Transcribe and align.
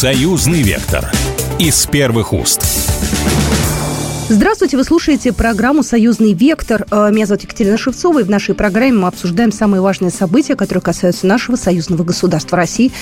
Союзный 0.00 0.62
вектор 0.62 1.12
из 1.58 1.84
первых 1.84 2.32
уст. 2.32 2.62
Здравствуйте, 4.30 4.78
вы 4.78 4.84
слушаете 4.84 5.30
программу 5.30 5.82
«Союзный 5.82 6.32
вектор». 6.32 6.86
Э, 6.90 7.10
меня 7.12 7.26
зовут 7.26 7.42
Екатерина 7.42 7.76
Шевцова, 7.76 8.20
и 8.20 8.22
в 8.22 8.30
нашей 8.30 8.54
программе 8.54 8.94
мы 8.94 9.08
обсуждаем 9.08 9.52
самые 9.52 9.82
важные 9.82 10.10
события, 10.10 10.56
которые 10.56 10.80
касаются 10.80 11.26
нашего 11.26 11.56
союзного 11.56 12.02
государства 12.02 12.56
России 12.56 12.92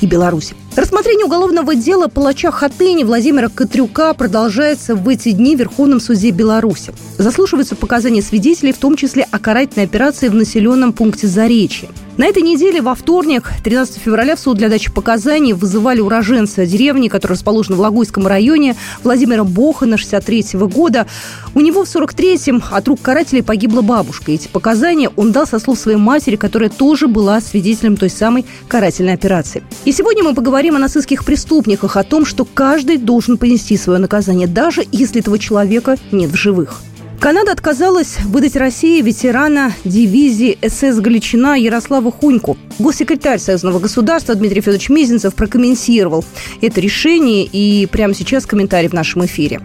и 0.00 0.06
Беларуси. 0.06 0.56
Рассмотрение 0.74 1.26
уголовного 1.26 1.76
дела 1.76 2.08
палача 2.08 2.50
Хатыни 2.50 3.04
Владимира 3.04 3.48
Катрюка 3.48 4.12
продолжается 4.12 4.96
в 4.96 5.08
эти 5.08 5.30
дни 5.30 5.54
в 5.54 5.60
Верховном 5.60 6.00
суде 6.00 6.32
Беларуси. 6.32 6.92
Заслушиваются 7.18 7.76
показания 7.76 8.20
свидетелей, 8.20 8.72
в 8.72 8.78
том 8.78 8.96
числе 8.96 9.28
о 9.30 9.38
карательной 9.38 9.86
операции 9.86 10.26
в 10.26 10.34
населенном 10.34 10.92
пункте 10.92 11.28
Заречье. 11.28 11.88
На 12.18 12.26
этой 12.26 12.42
неделе 12.42 12.82
во 12.82 12.96
вторник, 12.96 13.52
13 13.62 13.96
февраля, 13.96 14.34
в 14.34 14.40
суд 14.40 14.58
для 14.58 14.68
дачи 14.68 14.90
показаний 14.90 15.52
вызывали 15.52 16.00
уроженца 16.00 16.66
деревни, 16.66 17.06
которая 17.06 17.36
расположена 17.36 17.76
в 17.76 17.80
Лагуйском 17.80 18.26
районе, 18.26 18.74
Владимира 19.04 19.44
Бохана, 19.44 19.96
63 19.96 20.56
-го 20.56 20.68
года. 20.68 21.06
У 21.54 21.60
него 21.60 21.84
в 21.84 21.88
43-м 21.88 22.60
от 22.72 22.88
рук 22.88 23.00
карателей 23.02 23.44
погибла 23.44 23.82
бабушка. 23.82 24.32
Эти 24.32 24.48
показания 24.48 25.10
он 25.14 25.30
дал 25.30 25.46
со 25.46 25.60
слов 25.60 25.78
своей 25.78 25.96
матери, 25.96 26.34
которая 26.34 26.70
тоже 26.70 27.06
была 27.06 27.40
свидетелем 27.40 27.96
той 27.96 28.10
самой 28.10 28.44
карательной 28.66 29.12
операции. 29.12 29.62
И 29.84 29.92
сегодня 29.92 30.24
мы 30.24 30.34
поговорим 30.34 30.74
о 30.74 30.80
нацистских 30.80 31.24
преступниках, 31.24 31.96
о 31.96 32.02
том, 32.02 32.26
что 32.26 32.44
каждый 32.44 32.96
должен 32.96 33.38
понести 33.38 33.76
свое 33.76 34.00
наказание, 34.00 34.48
даже 34.48 34.84
если 34.90 35.20
этого 35.20 35.38
человека 35.38 35.96
нет 36.10 36.32
в 36.32 36.34
живых. 36.34 36.82
Канада 37.20 37.50
отказалась 37.50 38.20
выдать 38.24 38.54
России 38.54 39.02
ветерана 39.02 39.72
дивизии 39.84 40.56
СС 40.64 41.00
«Галичина» 41.00 41.58
Ярослава 41.58 42.12
Хуньку. 42.12 42.56
Госсекретарь 42.78 43.40
Союзного 43.40 43.80
государства 43.80 44.36
Дмитрий 44.36 44.60
Федорович 44.60 44.88
Мизинцев 44.88 45.34
прокомментировал 45.34 46.24
это 46.60 46.80
решение, 46.80 47.44
и 47.44 47.86
прямо 47.86 48.14
сейчас 48.14 48.46
комментарий 48.46 48.88
в 48.88 48.92
нашем 48.92 49.24
эфире. 49.24 49.60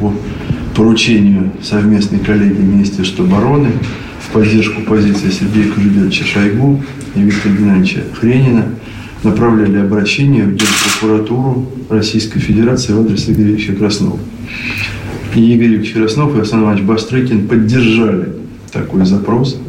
По 0.00 0.12
поручению 0.74 1.52
совместной 1.62 2.18
коллеги 2.18 2.60
Министерства 2.60 3.24
обороны 3.24 3.70
в 4.28 4.32
поддержку 4.32 4.82
позиции 4.82 5.30
Сергея 5.30 5.72
Кожедевича 5.72 6.24
Шойгу 6.24 6.82
и 7.14 7.20
Виктора 7.20 7.54
Геннадьевича 7.54 8.02
Хренина 8.18 8.74
направляли 9.22 9.78
обращение 9.78 10.44
в 10.44 10.56
Генпрокуратуру 10.56 11.70
Российской 11.90 12.40
Федерации 12.40 12.92
в 12.92 13.00
адрес 13.00 13.28
Игоря 13.28 13.76
Краснова. 13.78 14.18
Игорь 15.34 15.66
Ильич 15.66 15.92
Краснов 15.92 16.34
и 16.34 16.38
Александр 16.38 16.82
Бастрыкин 16.82 17.48
поддержали 17.48 18.32
такой 18.72 19.04
запрос. 19.04 19.60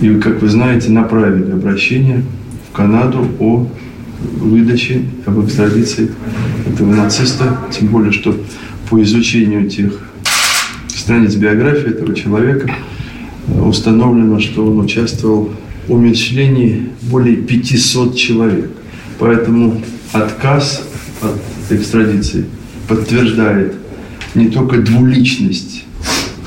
И, 0.00 0.14
как 0.16 0.40
вы 0.40 0.48
знаете, 0.48 0.90
направили 0.90 1.52
обращение 1.52 2.22
в 2.68 2.76
Канаду 2.76 3.26
о 3.38 3.66
выдаче, 4.38 5.02
об 5.26 5.44
экстрадиции 5.44 6.10
этого 6.66 6.94
нациста. 6.94 7.58
Тем 7.70 7.88
более, 7.88 8.12
что 8.12 8.36
по 8.88 9.02
изучению 9.02 9.68
тех 9.68 10.00
страниц 10.88 11.34
биографии 11.34 11.90
этого 11.90 12.14
человека 12.14 12.70
установлено, 13.48 14.40
что 14.40 14.66
он 14.66 14.80
участвовал 14.80 15.52
в 15.86 15.92
умерщвлении 15.92 16.88
более 17.02 17.36
500 17.36 18.16
человек. 18.16 18.70
Поэтому 19.18 19.80
отказ 20.12 20.86
от 21.22 21.72
экстрадиции 21.72 22.44
подтверждает 22.88 23.74
не 24.36 24.48
только 24.48 24.78
двуличность 24.78 25.84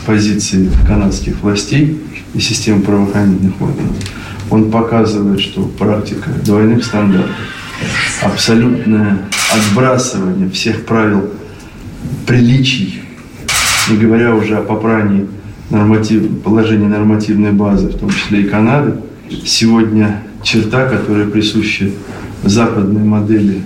позиции 0.06 0.70
канадских 0.88 1.42
властей 1.42 2.00
и 2.34 2.40
системы 2.40 2.81
правоохранительных 2.81 3.59
органов, 3.59 3.96
он 4.50 4.72
показывает, 4.72 5.42
что 5.42 5.64
практика 5.64 6.30
двойных 6.46 6.86
стандартов, 6.86 7.36
абсолютное 8.22 9.20
отбрасывание 9.54 10.50
всех 10.50 10.86
правил 10.86 11.31
приличий, 12.26 13.02
не 13.90 13.97
говоря 13.97 14.36
уже 14.36 14.58
о 14.58 14.62
попрании 14.62 15.28
норматив, 15.69 16.42
положения 16.42 16.88
нормативной 16.88 17.52
базы, 17.52 17.88
в 17.88 17.97
том 17.97 18.09
числе 18.12 18.42
и 18.42 18.47
Канады, 18.47 18.96
сегодня 19.46 20.24
черта, 20.44 20.88
которая 20.88 21.28
присуща 21.28 21.90
западной 22.44 23.03
модели 23.03 23.63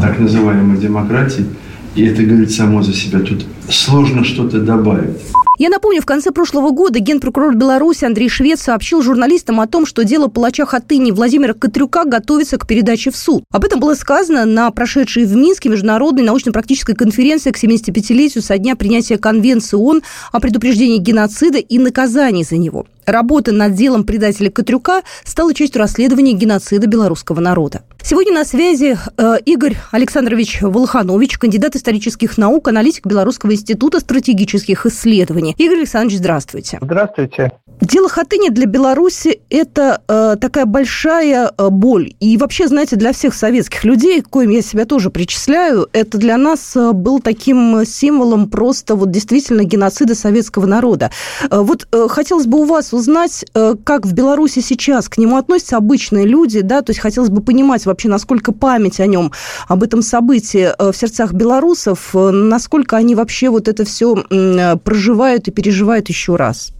так 0.00 0.18
называемой 0.18 0.78
демократии– 0.78 1.46
и 1.94 2.04
это 2.04 2.22
говорит 2.22 2.50
само 2.52 2.82
за 2.82 2.92
себя. 2.92 3.20
Тут 3.20 3.44
сложно 3.68 4.24
что-то 4.24 4.60
добавить. 4.60 5.18
Я 5.58 5.68
напомню, 5.68 6.00
в 6.00 6.06
конце 6.06 6.30
прошлого 6.30 6.70
года 6.70 6.98
генпрокурор 6.98 7.54
Беларуси 7.54 8.06
Андрей 8.06 8.30
Швед 8.30 8.58
сообщил 8.58 9.02
журналистам 9.02 9.60
о 9.60 9.66
том, 9.66 9.84
что 9.84 10.02
дело 10.02 10.28
палача 10.28 10.64
Хатыни 10.64 11.10
Владимира 11.10 11.52
Катрюка 11.52 12.04
готовится 12.04 12.56
к 12.56 12.66
передаче 12.66 13.10
в 13.10 13.16
суд. 13.16 13.44
Об 13.50 13.64
этом 13.64 13.78
было 13.78 13.94
сказано 13.94 14.46
на 14.46 14.70
прошедшей 14.70 15.26
в 15.26 15.36
Минске 15.36 15.68
международной 15.68 16.24
научно-практической 16.24 16.94
конференции 16.94 17.50
к 17.50 17.62
75-летию 17.62 18.42
со 18.42 18.56
дня 18.56 18.76
принятия 18.76 19.18
Конвенции 19.18 19.76
ООН 19.76 20.02
о 20.32 20.40
предупреждении 20.40 20.98
геноцида 20.98 21.58
и 21.58 21.78
наказании 21.78 22.44
за 22.44 22.56
него. 22.56 22.86
Работа 23.12 23.52
над 23.52 23.74
делом 23.74 24.04
предателя 24.04 24.50
Катрюка 24.50 25.02
стала 25.22 25.52
частью 25.52 25.80
расследования 25.80 26.32
геноцида 26.32 26.86
белорусского 26.86 27.40
народа. 27.40 27.82
Сегодня 28.02 28.32
на 28.32 28.46
связи 28.46 28.96
э, 29.18 29.34
Игорь 29.44 29.76
Александрович 29.90 30.62
Волханович, 30.62 31.36
кандидат 31.36 31.76
исторических 31.76 32.38
наук, 32.38 32.68
аналитик 32.68 33.06
Белорусского 33.06 33.52
института 33.52 34.00
стратегических 34.00 34.86
исследований. 34.86 35.54
Игорь 35.58 35.80
Александрович, 35.80 36.20
здравствуйте. 36.20 36.78
Здравствуйте. 36.80 37.52
Дело 37.82 38.08
Хатыни 38.08 38.48
для 38.48 38.66
Беларуси– 38.66 39.40
это 39.50 40.02
э, 40.06 40.36
такая 40.40 40.66
большая 40.66 41.50
э, 41.50 41.68
боль. 41.68 42.12
И 42.20 42.36
вообще, 42.36 42.68
знаете, 42.68 42.94
для 42.94 43.12
всех 43.12 43.34
советских 43.34 43.82
людей, 43.82 44.22
к 44.22 44.28
коим 44.28 44.50
я 44.50 44.62
себя 44.62 44.84
тоже 44.84 45.10
причисляю, 45.10 45.88
это 45.92 46.16
для 46.16 46.36
нас 46.36 46.76
э, 46.76 46.92
был 46.92 47.18
таким 47.18 47.84
символом 47.84 48.48
просто 48.48 48.94
вот 48.94 49.10
действительно 49.10 49.64
геноцида 49.64 50.14
советского 50.14 50.66
народа. 50.66 51.10
Э, 51.50 51.58
вот 51.58 51.88
э, 51.90 52.06
хотелось 52.08 52.46
бы 52.46 52.60
у 52.60 52.66
вас 52.66 52.92
узнать, 52.92 53.44
э, 53.52 53.74
как 53.82 54.06
в 54.06 54.12
Беларуси 54.12 54.60
сейчас 54.60 55.08
к 55.08 55.18
нему 55.18 55.36
относятся 55.36 55.76
обычные 55.76 56.24
люди, 56.24 56.60
да, 56.60 56.82
то 56.82 56.90
есть 56.90 57.00
хотелось 57.00 57.30
бы 57.30 57.42
понимать 57.42 57.84
вообще, 57.84 58.08
насколько 58.08 58.52
память 58.52 59.00
о 59.00 59.06
нем, 59.06 59.32
об 59.66 59.82
этом 59.82 60.02
событии 60.02 60.70
э, 60.78 60.92
в 60.92 60.96
сердцах 60.96 61.32
белорусов, 61.32 62.14
э, 62.14 62.30
насколько 62.30 62.96
они 62.96 63.16
вообще 63.16 63.50
вот 63.50 63.66
это 63.66 63.84
все 63.84 64.14
э, 64.30 64.76
проживают 64.76 65.48
и 65.48 65.50
переживают 65.50 66.08
еще 66.08 66.36
раз. 66.36 66.72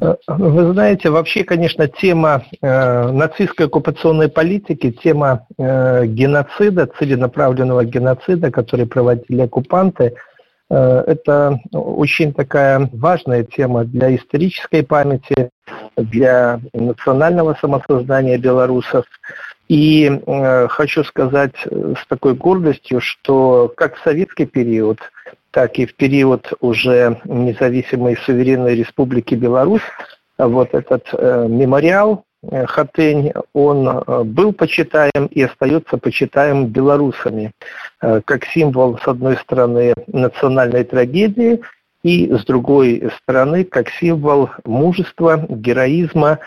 Вы 0.00 0.72
знаете, 0.72 1.10
вообще, 1.10 1.44
конечно, 1.44 1.86
тема 1.86 2.44
э, 2.62 3.10
нацистской 3.10 3.66
оккупационной 3.66 4.28
политики, 4.28 4.90
тема 4.90 5.46
э, 5.58 6.06
геноцида, 6.06 6.88
целенаправленного 6.98 7.84
геноцида, 7.84 8.50
который 8.50 8.86
проводили 8.86 9.42
оккупанты, 9.42 10.14
э, 10.70 11.04
это 11.06 11.60
очень 11.72 12.32
такая 12.32 12.88
важная 12.94 13.44
тема 13.44 13.84
для 13.84 14.16
исторической 14.16 14.82
памяти, 14.82 15.50
для 15.96 16.60
национального 16.72 17.54
самосознания 17.60 18.38
белорусов. 18.38 19.04
И 19.68 20.10
э, 20.10 20.68
хочу 20.68 21.04
сказать 21.04 21.54
с 21.66 22.06
такой 22.08 22.34
гордостью, 22.34 23.02
что 23.02 23.70
как 23.76 23.96
в 23.96 24.02
советский 24.02 24.46
период– 24.46 24.98
так 25.50 25.78
и 25.78 25.86
в 25.86 25.94
период 25.94 26.52
уже 26.60 27.20
независимой 27.24 28.16
суверенной 28.16 28.74
республики 28.74 29.34
Беларусь, 29.34 29.82
вот 30.38 30.74
этот 30.74 31.08
э, 31.12 31.46
мемориал 31.48 32.24
э, 32.42 32.66
Хатынь, 32.66 33.32
он 33.52 33.88
э, 33.88 34.22
был 34.24 34.52
почитаем 34.52 35.26
и 35.30 35.42
остается 35.42 35.98
почитаем 35.98 36.66
белорусами, 36.66 37.52
э, 38.00 38.20
как 38.24 38.44
символ, 38.46 38.98
с 38.98 39.06
одной 39.06 39.36
стороны, 39.36 39.94
национальной 40.06 40.84
трагедии, 40.84 41.60
и 42.02 42.32
с 42.32 42.44
другой 42.44 43.10
стороны, 43.22 43.64
как 43.64 43.90
символ 43.90 44.50
мужества, 44.64 45.44
героизма 45.48 46.38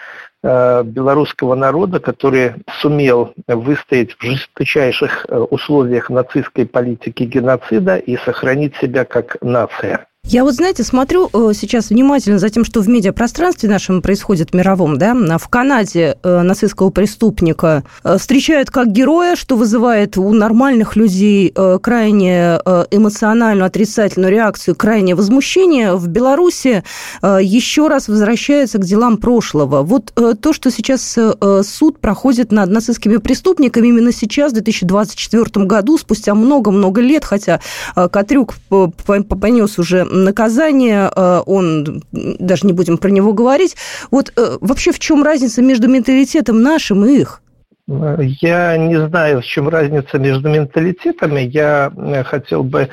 Э, 0.45 0.83
белорусского 0.83 1.55
народа, 1.55 2.01
который 2.01 2.55
сумел 2.81 3.33
выстоять 3.47 4.11
в 4.11 4.21
жесточайших 4.21 5.25
э, 5.29 5.38
условиях 5.38 6.09
нацистской 6.09 6.65
политики 6.65 7.23
геноцида 7.23 7.95
и 7.95 8.17
сохранить 8.17 8.75
себя 8.75 9.05
как 9.05 9.38
нация. 9.41 10.05
Я 10.25 10.45
вот, 10.45 10.55
знаете, 10.55 10.83
смотрю 10.85 11.29
э, 11.33 11.51
сейчас 11.53 11.89
внимательно 11.89 12.39
за 12.39 12.49
тем, 12.49 12.63
что 12.63 12.79
в 12.79 12.87
медиапространстве 12.87 13.67
нашем 13.67 14.01
происходит 14.01 14.53
мировом, 14.53 14.97
да, 14.97 15.13
в 15.37 15.49
Канаде 15.49 16.17
э, 16.23 16.41
нацистского 16.41 16.91
преступника 16.91 17.83
э, 18.05 18.17
встречают 18.17 18.71
как 18.71 18.87
героя, 18.87 19.35
что 19.35 19.57
вызывает 19.57 20.17
у 20.17 20.31
нормальных 20.31 20.95
людей 20.95 21.53
крайне 21.81 22.57
эмоциональную 22.91 23.65
отрицательную 23.65 24.31
реакцию, 24.31 24.75
крайнее 24.75 25.15
возмущение. 25.15 25.95
В 25.95 26.07
Беларуси 26.07 26.83
еще 27.21 27.87
раз 27.87 28.07
возвращаются 28.07 28.77
к 28.77 28.85
делам 28.85 29.17
прошлого. 29.17 29.83
Вот 29.83 30.13
то, 30.13 30.53
что 30.53 30.71
сейчас 30.71 31.17
суд 31.63 31.99
проходит 31.99 32.51
над 32.51 32.69
нацистскими 32.69 33.17
преступниками 33.17 33.87
именно 33.87 34.11
сейчас, 34.11 34.51
в 34.51 34.55
2024 34.55 35.65
году, 35.65 35.97
спустя 35.97 36.33
много-много 36.33 37.01
лет, 37.01 37.25
хотя 37.25 37.59
Катрюк 37.95 38.55
понес 38.69 39.79
уже 39.79 40.05
наказание, 40.13 41.12
э, 41.13 41.42
он, 41.45 42.04
даже 42.12 42.68
не 42.68 42.74
будем 42.74 42.98
про 42.98 43.10
него 43.10 43.33
говорить. 43.33 43.75
Вот 44.12 44.31
э, 44.36 44.57
вообще 44.62 44.92
в 44.92 45.00
чем 45.00 45.24
разница 45.24 45.62
между 45.62 45.88
менталитетом 45.89 46.62
нашим 46.62 47.06
и 47.06 47.19
их? 47.19 47.42
Я 47.88 48.77
не 48.77 48.95
знаю, 49.07 49.42
в 49.42 49.45
чем 49.45 49.68
разница 49.68 50.18
между 50.18 50.48
менталитетами. 50.50 51.42
Я 51.42 51.92
э, 51.95 52.24
хотел 52.24 52.63
бы, 52.63 52.89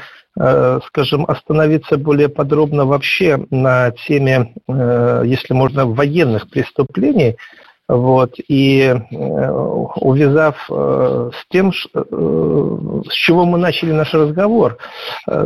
скажем, 0.87 1.27
остановиться 1.27 1.99
более 1.99 2.29
подробно 2.29 2.87
вообще 2.87 3.45
на 3.51 3.91
теме, 3.91 4.55
если 4.69 5.53
можно, 5.53 5.87
военных 5.87 6.49
преступлений. 6.49 7.37
Вот, 7.91 8.35
и 8.47 8.95
увязав 9.11 10.65
с 10.69 11.47
тем, 11.49 11.73
с 11.73 13.13
чего 13.13 13.45
мы 13.45 13.59
начали 13.59 13.91
наш 13.91 14.15
разговор, 14.15 14.79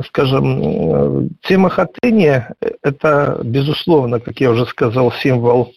скажем, 0.07 1.31
тема 1.43 1.71
Хатыни– 1.71 2.45
это, 2.83 3.41
безусловно, 3.43 4.21
как 4.21 4.41
я 4.41 4.51
уже 4.51 4.67
сказал, 4.67 5.11
символ 5.13 5.73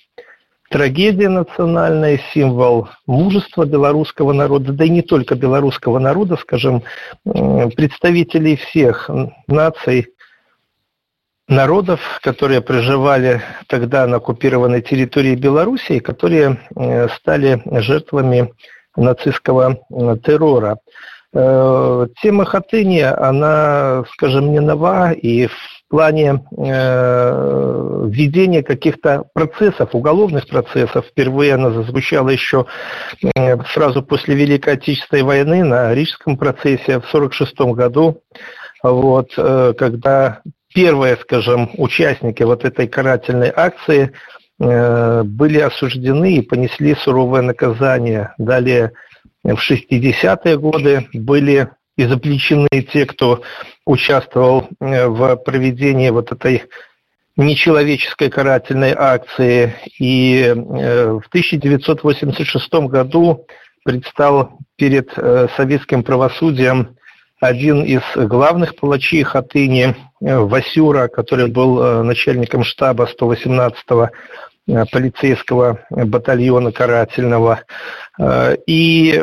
трагедия 0.69 1.29
национальная, 1.29 2.19
символ 2.33 2.89
мужества 3.05 3.65
белорусского 3.65 4.33
народа, 4.33 4.73
да 4.73 4.83
и 4.83 4.89
не 4.89 5.03
только 5.03 5.35
белорусского 5.35 5.99
народа, 5.99 6.35
скажем, 6.35 6.83
представителей 7.23 8.57
всех 8.57 9.09
наций, 9.47 10.07
народов, 11.47 11.99
которые 12.21 12.61
проживали 12.61 13.41
тогда 13.67 14.05
на 14.07 14.17
оккупированной 14.17 14.81
территории 14.81 15.35
Белоруссии, 15.35 15.99
которые 15.99 16.59
э, 16.75 17.07
стали 17.09 17.61
жертвами 17.65 18.53
нацистского 18.95 19.79
э, 19.89 20.17
террора. 20.23 20.79
Э, 21.33 22.07
тема 22.21 22.45
Хатыни, 22.45 23.01
она, 23.01 24.03
скажем, 24.13 24.51
не 24.51 24.59
нова, 24.59 25.11
и 25.11 25.47
в 25.47 25.57
плане 25.89 26.45
э, 26.57 28.03
введения 28.07 28.61
каких-то 28.61 29.23
процессов, 29.33 29.95
уголовных 29.95 30.47
процессов. 30.47 31.05
Впервые 31.05 31.53
она 31.53 31.71
зазвучала 31.71 32.29
еще 32.29 32.65
э, 33.35 33.57
сразу 33.73 34.03
после 34.03 34.35
Великой 34.35 34.73
Отечественной 34.73 35.23
войны 35.23 35.63
на 35.63 35.93
Рижском 35.93 36.37
процессе 36.37 36.99
в 36.99 37.07
1946 37.07 37.59
году, 37.73 38.21
вот, 38.83 39.31
э, 39.37 39.73
когда 39.77 40.41
первые, 40.77 41.17
скажем, 41.17 41.71
участники 41.77 42.43
вот 42.43 42.63
этой 42.63 42.87
карательной 42.87 43.51
акции 43.55 44.11
э, 44.59 45.23
были 45.23 45.57
осуждены 45.57 46.35
и 46.35 46.41
понесли 46.43 46.93
суровое 46.93 47.41
наказание. 47.41 48.35
Далее 48.37 48.91
в 49.43 49.55
60-е 49.55 50.59
годы 50.59 51.07
были 51.13 51.69
изобличены 51.97 52.67
те, 52.93 53.07
кто 53.07 53.41
участвовал 53.87 54.69
э, 54.79 55.07
в 55.07 55.37
проведении 55.37 56.11
вот 56.11 56.31
этой 56.31 56.65
нечеловеческой 57.37 58.29
карательной 58.29 58.93
акции. 58.95 59.73
И 59.97 60.43
э, 60.43 60.53
в 60.53 61.25
1986 61.29 62.71
году 62.87 63.47
предстал 63.83 64.59
перед 64.75 65.09
советским 65.55 66.03
правосудием 66.03 66.96
один 67.39 67.83
из 67.83 68.01
главных 68.15 68.75
палачей 68.75 69.23
Хатыни, 69.23 69.95
Васюра, 70.19 71.07
который 71.07 71.47
был 71.47 72.03
начальником 72.03 72.63
штаба 72.63 73.07
118-го 73.19 74.09
Э, 74.69 74.83
полицейского 74.91 75.79
батальона 75.89 76.73
карательного. 76.73 77.61
Э, 78.19 78.57
и, 78.67 79.13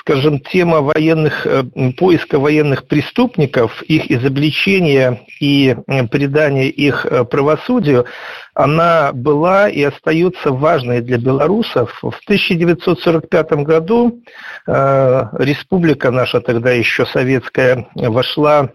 скажем, 0.00 0.40
тема 0.40 0.80
военных, 0.80 1.46
э, 1.46 1.62
поиска 1.96 2.40
военных 2.40 2.88
преступников, 2.88 3.82
их 3.82 4.10
изобличения 4.10 5.20
и 5.38 5.76
придания 6.10 6.68
их 6.68 7.06
правосудию, 7.30 8.06
она 8.54 9.12
была 9.12 9.68
и 9.68 9.82
остается 9.82 10.50
важной 10.50 11.00
для 11.00 11.18
белорусов. 11.18 11.98
В 12.02 12.18
1945 12.24 13.52
году 13.64 14.22
республика 14.66 16.10
наша 16.10 16.40
тогда 16.40 16.70
еще 16.70 17.06
советская 17.06 17.88
вошла 17.94 18.70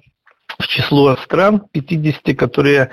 в 0.60 0.68
число 0.68 1.16
стран 1.18 1.64
50, 1.72 2.38
которые 2.38 2.90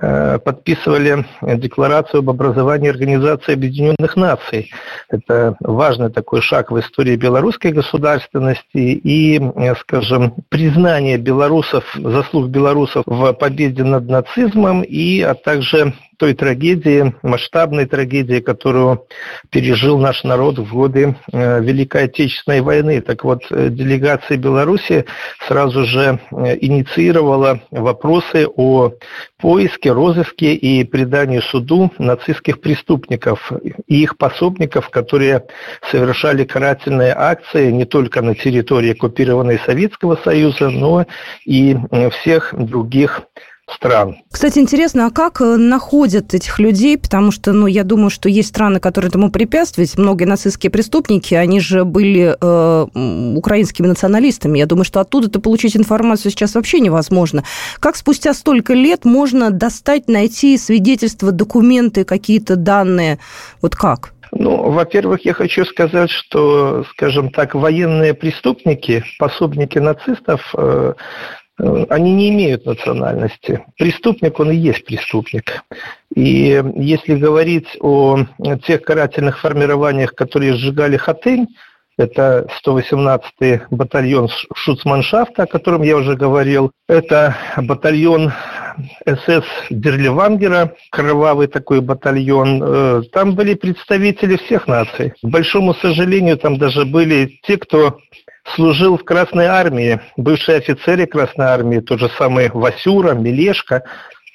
э, 0.00 0.38
подписывали 0.38 1.24
декларацию 1.40 2.18
об 2.20 2.30
образовании 2.30 2.90
Организации 2.90 3.54
Объединенных 3.54 4.16
Наций. 4.16 4.70
Это 5.08 5.56
важный 5.60 6.10
такой 6.10 6.42
шаг 6.42 6.70
в 6.70 6.78
истории 6.78 7.16
белорусской 7.16 7.72
государственности 7.72 8.66
и, 8.74 9.40
э, 9.40 9.74
скажем, 9.76 10.34
признание 10.48 11.16
белорусов, 11.16 11.84
заслуг 11.94 12.48
белорусов 12.48 13.04
в 13.06 13.32
победе 13.32 13.84
над 13.84 14.08
нацизмом 14.08 14.82
и, 14.82 15.22
а 15.22 15.34
также 15.34 15.94
той 16.16 16.34
трагедии, 16.34 17.14
масштабной 17.22 17.86
трагедии, 17.86 18.40
которую 18.40 19.06
пережил 19.50 19.98
наш 19.98 20.24
народ 20.24 20.58
в 20.58 20.72
годы 20.72 21.16
э, 21.32 21.60
Великой 21.60 22.04
Отечественной 22.04 22.60
войны. 22.60 23.00
Так 23.00 23.24
вот, 23.24 23.42
э, 23.50 23.68
делегация 23.68 24.36
Беларуси 24.38 25.04
сразу 25.46 25.84
же 25.84 26.18
э, 26.30 26.56
инициировала 26.60 27.60
вопросы 27.70 28.46
о 28.46 28.92
поиске, 29.38 29.92
розыске 29.92 30.54
и 30.54 30.84
предании 30.84 31.40
суду 31.40 31.92
нацистских 31.98 32.60
преступников 32.60 33.52
и 33.86 34.02
их 34.02 34.16
пособников, 34.16 34.88
которые 34.90 35.44
совершали 35.90 36.44
карательные 36.44 37.12
акции 37.14 37.70
не 37.70 37.84
только 37.84 38.22
на 38.22 38.34
территории 38.34 38.92
оккупированной 38.92 39.58
Советского 39.58 40.16
Союза, 40.16 40.70
но 40.70 41.06
и 41.44 41.76
всех 42.10 42.54
других 42.54 43.22
стран. 43.68 44.16
Кстати, 44.30 44.58
интересно, 44.60 45.06
а 45.06 45.10
как 45.10 45.40
э, 45.40 45.56
находят 45.56 46.34
этих 46.34 46.58
людей? 46.58 46.96
Потому 46.96 47.32
что, 47.32 47.52
ну, 47.52 47.66
я 47.66 47.82
думаю, 47.82 48.10
что 48.10 48.28
есть 48.28 48.48
страны, 48.48 48.78
которые 48.78 49.08
этому 49.08 49.30
препятствуют. 49.30 49.96
Многие 49.98 50.24
нацистские 50.24 50.70
преступники, 50.70 51.34
они 51.34 51.60
же 51.60 51.84
были 51.84 52.36
э, 52.40 53.36
украинскими 53.36 53.86
националистами. 53.86 54.58
Я 54.58 54.66
думаю, 54.66 54.84
что 54.84 55.00
оттуда-то 55.00 55.40
получить 55.40 55.76
информацию 55.76 56.30
сейчас 56.30 56.54
вообще 56.54 56.78
невозможно. 56.78 57.42
Как 57.80 57.96
спустя 57.96 58.34
столько 58.34 58.72
лет 58.72 59.04
можно 59.04 59.50
достать, 59.50 60.08
найти 60.08 60.56
свидетельства, 60.58 61.32
документы, 61.32 62.04
какие-то 62.04 62.56
данные? 62.56 63.18
Вот 63.62 63.74
как? 63.74 64.12
Ну, 64.32 64.70
во-первых, 64.70 65.24
я 65.24 65.34
хочу 65.34 65.64
сказать, 65.64 66.10
что, 66.10 66.84
скажем 66.92 67.30
так, 67.30 67.54
военные 67.54 68.12
преступники, 68.12 69.04
пособники 69.18 69.78
нацистов, 69.78 70.40
э, 70.56 70.66
Э, 70.66 70.92
они 71.58 72.12
не 72.12 72.28
имеют 72.30 72.66
национальности. 72.66 73.64
Преступник, 73.78 74.38
он 74.40 74.50
и 74.50 74.56
есть 74.56 74.84
преступник. 74.84 75.62
И 76.14 76.62
если 76.76 77.16
говорить 77.16 77.68
о 77.80 78.24
тех 78.66 78.82
карательных 78.82 79.40
формированиях, 79.40 80.14
которые 80.14 80.54
сжигали 80.54 80.96
Хатынь, 80.96 81.48
это 81.98 82.46
118-й 82.62 83.62
батальон 83.70 84.28
Шуцманшафта, 84.54 85.44
о 85.44 85.46
котором 85.46 85.82
я 85.82 85.96
уже 85.96 86.14
говорил. 86.14 86.72
Это 86.88 87.34
батальон 87.56 88.32
СС 89.06 89.44
Дерлевангера, 89.70 90.74
кровавый 90.90 91.46
такой 91.46 91.80
батальон. 91.80 92.62
Э, 92.62 93.02
там 93.12 93.34
были 93.34 93.54
представители 93.54 94.36
всех 94.36 94.66
наций. 94.66 95.12
К 95.22 95.26
большому 95.26 95.74
сожалению, 95.74 96.36
там 96.38 96.58
даже 96.58 96.84
были 96.84 97.38
те, 97.46 97.56
кто 97.56 97.98
служил 98.54 98.96
в 98.96 99.04
Красной 99.04 99.46
Армии, 99.46 100.00
бывшие 100.16 100.58
офицеры 100.58 101.06
Красной 101.06 101.46
Армии, 101.46 101.80
тот 101.80 102.00
же 102.00 102.10
самый 102.16 102.50
Васюра, 102.50 103.12
Мелешка, 103.12 103.82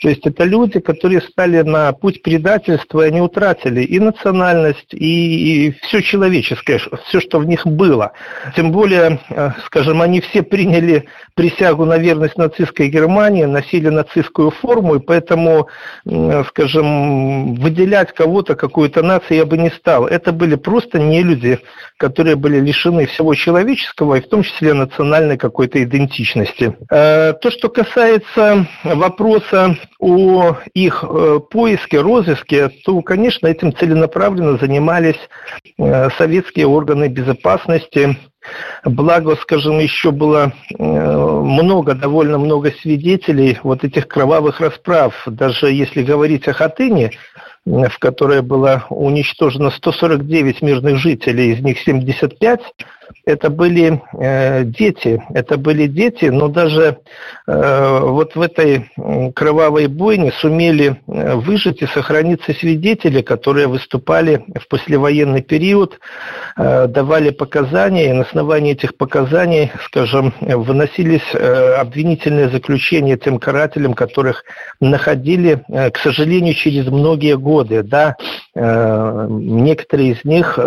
то 0.02 0.10
есть 0.10 0.26
это 0.26 0.46
люди, 0.46 0.80
которые 0.80 1.22
стали 1.22 1.62
на 1.62 1.94
путь 1.94 2.24
предательства, 2.24 3.02
и 3.02 3.10
они 3.10 3.22
утратили 3.22 3.84
и 3.84 4.00
национальность, 4.00 4.94
и, 4.94 5.68
и 5.68 5.72
все 5.84 6.02
человеческое, 6.02 6.82
все, 7.06 7.20
что 7.22 7.38
в 7.38 7.46
них 7.46 7.68
было. 7.68 8.14
Тем 8.56 8.72
более, 8.72 9.20
э, 9.30 9.52
скажем, 9.68 10.02
они 10.02 10.20
все 10.22 10.42
приняли 10.42 11.06
присягу 11.36 11.86
на 11.86 12.00
верность 12.00 12.36
нацистской 12.36 12.90
Германии, 12.90 13.44
носили 13.44 13.90
нацистскую 13.90 14.50
форму, 14.50 14.96
и 14.96 15.00
поэтому, 15.00 15.68
скажем, 16.48 17.54
выделять 17.56 18.12
кого-то, 18.12 18.56
какую-то 18.56 19.04
нацию 19.04 19.38
я 19.38 19.46
бы 19.46 19.56
не 19.58 19.70
стал. 19.70 20.08
Это 20.08 20.32
были 20.32 20.56
просто 20.56 20.98
не 20.98 21.22
люди, 21.22 21.60
которые 21.98 22.36
были 22.36 22.60
лишены 22.60 23.06
всего 23.06 23.36
человеческого, 23.36 24.16
и 24.16 24.22
в 24.22 24.28
том 24.28 24.42
числе 24.42 24.74
национальной 24.74 25.38
какой-то 25.38 25.82
идентичности. 25.84 26.76
Э, 26.90 27.34
то, 27.34 27.52
что 27.52 27.70
касается 27.70 28.66
вопроса 28.84 29.78
о 30.02 30.58
их 30.74 31.06
э, 31.08 31.40
поиске, 31.50 32.02
розыске, 32.02 32.70
то, 32.70 33.02
конечно, 33.04 33.46
этим 33.46 33.74
целенаправленно 33.74 34.58
занимались 34.58 35.20
э, 35.78 36.10
советские 36.18 36.66
органы 36.66 37.08
безопасности. 37.08 38.18
Благо, 38.84 39.36
скажем, 39.36 39.78
еще 39.78 40.10
было 40.10 40.54
э, 40.72 40.84
много, 40.84 41.94
довольно 41.94 42.40
много 42.40 42.72
свидетелей 42.82 43.60
вот 43.62 43.84
этих 43.84 44.08
кровавых 44.08 44.60
расправ. 44.60 45.14
Даже 45.28 45.68
если 45.72 46.02
говорить 46.02 46.48
о 46.48 46.54
Хатыне, 46.54 47.12
в 47.64 48.00
которой 48.00 48.42
было 48.42 48.86
уничтожено 48.90 49.70
149 49.70 50.64
мирных 50.64 50.98
жителей, 50.98 51.52
из 51.52 51.62
них 51.62 51.78
75 51.80 52.60
это 53.26 53.50
были 53.50 54.02
э, 54.14 54.64
дети, 54.64 55.24
это 55.34 55.58
были 55.58 55.88
дети, 55.88 56.26
но 56.26 56.48
даже 56.48 56.98
э, 57.48 58.00
вот 58.02 58.36
в 58.36 58.42
этой 58.42 58.90
кровавой 59.36 59.88
бойне 59.88 60.32
сумели 60.32 61.02
э, 61.08 61.36
выжить 61.36 61.82
и 61.82 61.88
сохраниться 61.88 62.54
свидетели, 62.54 63.22
которые 63.22 63.68
выступали 63.68 64.44
в 64.60 64.68
послевоенный 64.68 65.42
период 65.42 66.00
давали 66.58 67.30
показания, 67.30 68.10
и 68.10 68.14
на 68.14 68.22
основании 68.24 68.74
этих 68.74 68.96
показаний, 68.96 69.72
скажем, 69.86 70.34
выносились 70.40 71.34
обвинительные 71.34 72.50
заключения 72.50 73.18
тем 73.18 73.40
карателям, 73.40 73.94
которых 73.94 74.44
находили, 74.80 75.64
к 75.68 75.98
сожалению, 75.98 76.54
через 76.54 76.88
многие 76.88 77.38
годы. 77.38 77.84
Да, 77.84 78.16
некоторые 78.56 80.12
из 80.12 80.24
них 80.24 80.60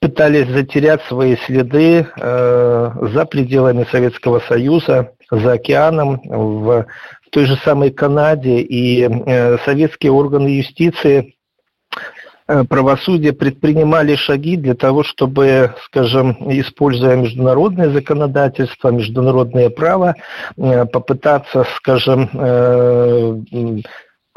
пытались 0.00 0.48
затерять 0.48 1.02
свои 1.04 1.36
следы 1.36 2.06
э, 2.16 2.90
за 3.12 3.24
пределами 3.24 3.86
Советского 3.90 4.40
Союза, 4.40 5.12
за 5.30 5.52
океаном, 5.52 6.20
в 6.24 6.86
той 7.30 7.46
же 7.46 7.56
самой 7.56 7.90
Канаде, 7.90 8.60
и 8.60 9.02
э, 9.02 9.58
советские 9.64 10.12
органы 10.12 10.48
юстиции 10.48 11.34
э, 12.46 12.64
правосудия 12.64 13.32
предпринимали 13.32 14.14
шаги 14.14 14.56
для 14.56 14.74
того, 14.74 15.02
чтобы, 15.02 15.74
скажем, 15.84 16.36
используя 16.48 17.16
международное 17.16 17.90
законодательство, 17.90 18.90
международное 18.90 19.68
право, 19.68 20.14
э, 20.56 20.86
попытаться, 20.86 21.66
скажем, 21.76 22.30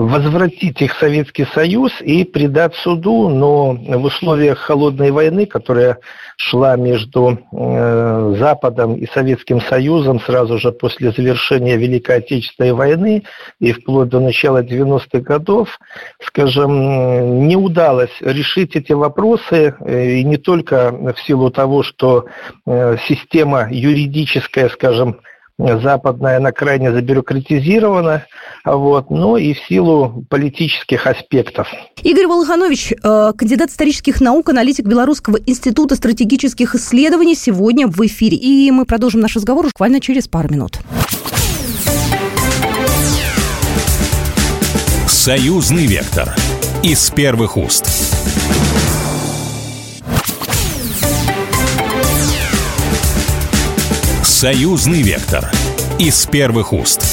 возвратить 0.08 0.82
их 0.82 0.96
в 0.96 1.00
Советский 1.00 1.46
Союз 1.54 1.92
и 2.02 2.24
предать 2.24 2.76
суду, 2.76 3.30
но 3.30 3.74
в 3.74 4.04
условиях 4.04 4.60
холодной 4.60 5.12
войны, 5.12 5.46
которая 5.46 5.98
шла 6.38 6.76
между 6.76 7.40
э, 7.52 8.36
Западом 8.40 8.96
и 8.96 9.08
Советским 9.08 9.62
Союзом 9.62 10.20
сразу 10.20 10.58
же 10.58 10.72
после 10.72 11.12
завершения 11.12 11.78
Великой 11.78 12.18
Отечественной 12.18 12.74
войны 12.74 13.24
и 13.60 13.72
вплоть 13.74 14.10
до 14.10 14.20
начала 14.20 14.64
90-х 14.64 15.20
годов, 15.20 15.80
скажем, 16.24 17.48
не 17.48 17.56
удалось 17.56 18.16
решить 18.22 18.76
эти 18.76 18.94
вопросы, 18.94 19.76
э, 19.80 20.06
и 20.16 20.24
не 20.24 20.38
только 20.38 20.92
в 20.92 21.20
силу 21.22 21.52
того, 21.52 21.84
что 21.84 22.26
э, 22.66 22.98
система 23.08 23.68
юридическая, 23.72 24.70
скажем, 24.70 25.20
западная, 25.82 26.38
она 26.38 26.52
крайне 26.52 26.92
забюрократизирована, 26.92 28.26
вот, 28.66 29.10
но 29.10 29.38
и 29.38 29.54
в 29.54 29.60
силу 29.68 30.26
политических 30.30 31.08
аспектов. 31.08 31.68
Игорь 32.04 32.28
Волоханович, 32.28 32.94
э, 32.94 33.34
кандидат 33.38 33.70
исторических 33.70 34.22
наук, 34.22 34.50
аналитик 34.50 34.86
Белорусского 34.86 35.38
института 35.46 35.96
стратегических 35.96 36.76
исследований, 36.76 37.36
сегодня 37.36 37.88
в 37.88 38.06
эфире. 38.06 38.38
И 38.38 38.72
мы 38.72 38.86
продолжим 38.86 39.22
наш 39.22 39.36
разговор 39.36 39.66
буквально 39.66 40.00
через 40.00 40.28
пару 40.28 40.50
минут. 40.50 40.80
Союзный 45.08 45.86
вектор 45.86 46.34
из 46.84 47.12
первых 47.12 47.58
уст. 47.58 47.86
Союзный 54.42 55.04
вектор 55.04 55.52
из 56.00 56.26
первых 56.26 56.74
уст. 56.74 57.04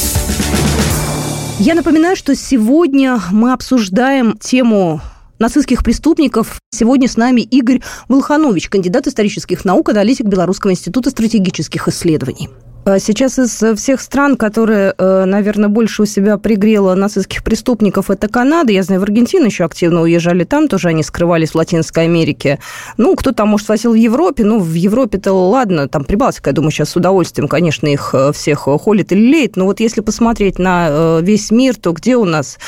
Я 1.59 1.75
напоминаю, 1.75 2.17
что 2.17 2.35
сегодня 2.35 3.21
мы 3.31 3.53
обсуждаем 3.53 4.39
тему 4.39 5.03
нацистских 5.39 5.85
преступников. 5.85 6.59
Сегодня 6.71 7.07
с 7.07 7.19
нами 7.19 7.43
Игорь 7.43 7.83
Волханович, 8.09 8.71
кандидат 8.71 9.09
исторических 9.09 9.67
наук, 9.67 9.91
аналитик 9.91 10.25
Белорусского 10.25 10.71
института 10.71 11.11
стратегических 11.11 11.87
исследований. 11.87 12.49
А 12.91 12.99
сейчас 12.99 13.39
из 13.39 13.63
всех 13.79 14.01
стран, 14.01 14.39
которые, 14.39 14.95
э, 14.97 15.25
наверное, 15.27 15.69
больше 15.69 16.05
у 16.05 16.07
себя 16.07 16.39
пригрела 16.39 16.95
нацистских 16.95 17.45
преступников, 17.45 18.11
это 18.11 18.29
Канада. 18.29 18.73
Я 18.73 18.83
знаю, 18.83 19.03
в 19.03 19.05
Аргентину 19.05 19.45
еще 19.45 19.65
активно 19.65 20.01
уезжали 20.01 20.45
там, 20.45 20.69
тоже 20.69 20.89
они 20.89 21.03
скрывались 21.03 21.51
в 21.51 21.57
Латинской 21.57 22.05
Америке. 22.05 22.59
Ну, 22.97 23.15
кто 23.15 23.33
там, 23.33 23.49
может, 23.49 23.67
спросил 23.67 23.93
в 23.93 23.95
Европе. 23.95 24.43
Ну, 24.45 24.59
в 24.59 24.73
Европе-то 24.73 25.35
ладно, 25.35 25.87
там 25.87 26.05
Прибалтика, 26.05 26.49
я 26.49 26.55
думаю, 26.55 26.71
сейчас 26.71 26.89
с 26.89 26.97
удовольствием, 26.97 27.47
конечно, 27.47 27.87
их 27.89 28.15
э, 28.15 28.33
всех 28.33 28.61
холит 28.61 29.13
или 29.13 29.21
леет. 29.21 29.57
Но 29.57 29.67
вот 29.67 29.81
если 29.81 30.01
посмотреть 30.01 30.59
на 30.59 30.89
э, 30.89 31.21
весь 31.21 31.51
мир, 31.51 31.77
то 31.77 31.93
где 31.93 32.17
у 32.17 32.25
нас 32.25 32.59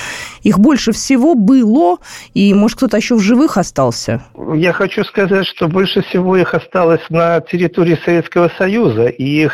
их 0.42 0.58
больше 0.58 0.92
всего 0.92 1.34
было? 1.34 1.96
И, 2.34 2.52
может, 2.52 2.76
кто-то 2.76 2.98
еще 2.98 3.14
в 3.14 3.20
живых 3.20 3.56
остался? 3.56 4.22
Я 4.54 4.74
хочу 4.74 5.02
сказать, 5.04 5.46
что 5.46 5.66
больше 5.66 6.02
всего 6.02 6.36
их 6.36 6.52
осталось 6.52 7.00
на 7.08 7.40
территории 7.40 7.98
Советского 8.04 8.50
Союза. 8.58 9.06
И 9.06 9.44
их 9.44 9.52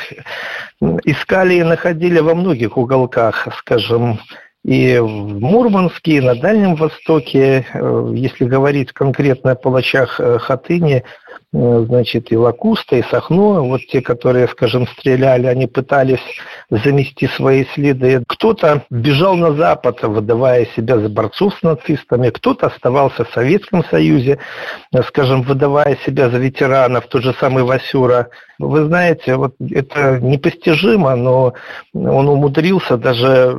искали 1.05 1.55
и 1.55 1.63
находили 1.63 2.21
во 2.21 2.35
многих 2.35 2.77
уголках, 2.77 3.49
скажем, 3.59 4.21
и 4.67 4.99
в 4.99 5.41
Мурманске, 5.41 6.17
и 6.17 6.21
на 6.21 6.35
Дальнем 6.35 6.75
Востоке, 6.75 7.65
э, 7.73 8.13
если 8.15 8.47
говорить 8.47 8.93
конкретно 8.93 9.53
о 9.53 9.55
палачах 9.55 10.19
э, 10.19 10.39
Хатыни, 10.39 11.05
значит, 11.53 12.33
и 12.33 12.37
Лакуста, 12.37 12.97
и 12.97 13.03
Сахно, 13.03 13.63
вот 13.63 13.81
те, 13.87 14.01
которые, 14.01 14.49
скажем, 14.49 14.87
стреляли, 14.87 15.47
они 15.47 15.67
пытались 15.67 16.21
замести 16.71 17.27
свои 17.29 17.65
следы. 17.75 18.23
Кто-то 18.27 18.85
бежал 18.91 19.37
на 19.37 19.53
Запад, 19.53 20.03
выдавая 20.03 20.67
себя 20.77 20.99
за 20.99 21.09
борцов 21.09 21.55
с 21.59 21.63
нацистами, 21.63 22.31
кто-то 22.31 22.67
оставался 22.67 23.25
в 23.25 23.31
Советском 23.31 23.85
Союзе, 23.85 24.39
э, 24.93 25.03
скажем, 25.05 25.43
выдавая 25.43 25.97
себя 26.05 26.29
за 26.29 26.39
ветеранов, 26.39 27.07
тот 27.07 27.23
же 27.23 27.35
самый 27.41 27.65
Васюра. 27.65 28.29
Вы 28.59 28.85
знаете, 28.85 29.37
вот 29.37 29.55
это 29.61 30.19
непостижимо, 30.21 31.15
но 31.15 31.53
он 31.93 32.29
умудрился 32.29 32.97
даже, 32.97 33.55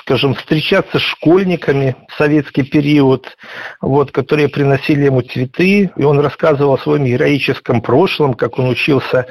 скажем, 0.00 0.34
встречаться 0.34 0.98
с 0.98 1.02
школьниками 1.02 1.94
в 2.08 2.16
советский 2.16 2.62
период, 2.62 3.36
вот, 3.82 4.12
которые 4.12 4.48
приносили 4.48 5.04
ему 5.04 5.20
цветы, 5.20 5.90
и 5.94 6.04
он 6.04 6.20
рассказывал 6.20 6.74
о 6.74 6.78
своем 6.94 7.04
героическом 7.04 7.80
прошлом, 7.82 8.34
как 8.34 8.58
он 8.58 8.68
учился 8.68 9.26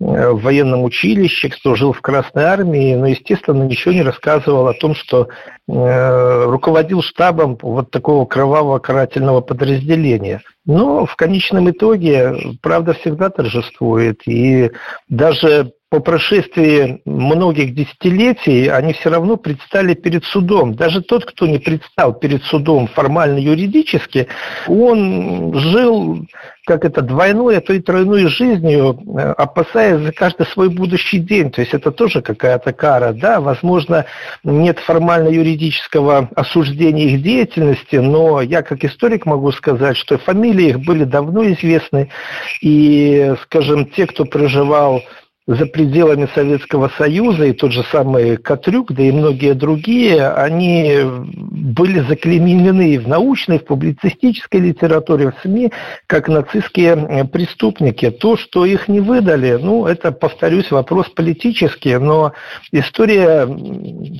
э, 0.00 0.30
в 0.30 0.42
военном 0.42 0.84
училище, 0.84 1.52
служил 1.60 1.92
в 1.92 2.00
Красной 2.00 2.44
Армии, 2.44 2.94
но, 2.94 3.06
естественно, 3.06 3.62
ничего 3.64 3.92
не 3.92 4.02
рассказывал 4.02 4.68
о 4.68 4.74
том, 4.74 4.94
что 4.94 5.28
э, 5.68 6.44
руководил 6.44 7.02
штабом 7.02 7.58
вот 7.60 7.90
такого 7.90 8.26
кровавого 8.26 8.78
карательного 8.78 9.40
подразделения. 9.40 10.42
Но 10.64 11.06
в 11.06 11.16
конечном 11.16 11.70
итоге 11.70 12.34
правда 12.62 12.94
всегда 12.94 13.30
торжествует. 13.30 14.20
И 14.26 14.70
даже 15.08 15.72
по 15.90 15.98
прошествии 15.98 17.02
многих 17.04 17.74
десятилетий 17.74 18.68
они 18.68 18.92
все 18.92 19.10
равно 19.10 19.36
предстали 19.36 19.94
перед 19.94 20.24
судом. 20.24 20.74
Даже 20.76 21.02
тот, 21.02 21.24
кто 21.24 21.48
не 21.48 21.58
предстал 21.58 22.14
перед 22.14 22.44
судом 22.44 22.86
формально 22.86 23.38
юридически, 23.38 24.28
он 24.68 25.52
жил 25.58 26.24
как 26.64 26.84
это 26.84 27.02
двойной, 27.02 27.58
а 27.58 27.60
то 27.60 27.72
и 27.72 27.80
тройной 27.80 28.28
жизнью, 28.28 29.00
э, 29.18 29.32
опасаясь 29.32 30.00
за 30.00 30.12
каждый 30.12 30.46
свой 30.46 30.68
будущий 30.68 31.18
день. 31.18 31.50
То 31.50 31.62
есть 31.62 31.74
это 31.74 31.90
тоже 31.90 32.22
какая-то 32.22 32.72
кара. 32.72 33.12
Да, 33.12 33.40
возможно, 33.40 34.06
нет 34.44 34.78
формально 34.78 35.28
юридического 35.28 36.28
осуждения 36.36 37.06
их 37.06 37.22
деятельности, 37.22 37.96
но 37.96 38.40
я 38.40 38.62
как 38.62 38.84
историк 38.84 39.26
могу 39.26 39.50
сказать, 39.50 39.96
что 39.96 40.18
фамилии 40.18 40.68
их 40.68 40.80
были 40.80 41.02
давно 41.02 41.44
известны. 41.50 42.10
И, 42.60 43.34
скажем, 43.42 43.86
те, 43.86 44.06
кто 44.06 44.24
проживал 44.24 45.02
за 45.50 45.66
пределами 45.66 46.28
Советского 46.32 46.92
Союза, 46.96 47.46
и 47.46 47.52
тот 47.52 47.72
же 47.72 47.84
самый 47.90 48.36
Катрюк, 48.36 48.92
да 48.92 49.02
и 49.02 49.10
многие 49.10 49.54
другие, 49.54 50.28
они 50.28 50.98
были 51.02 52.00
заклейменены 52.00 53.00
в 53.00 53.08
научной, 53.08 53.58
в 53.58 53.64
публицистической 53.64 54.60
литературе, 54.60 55.32
в 55.32 55.34
СМИ, 55.42 55.72
как 56.06 56.28
нацистские 56.28 56.94
э, 56.94 57.24
преступники. 57.24 58.10
То, 58.10 58.36
что 58.36 58.64
их 58.64 58.86
не 58.86 59.00
выдали, 59.00 59.58
ну, 59.60 59.86
это, 59.86 60.12
повторюсь, 60.12 60.70
вопрос 60.70 61.08
политический, 61.08 61.98
но 61.98 62.32
история 62.70 63.48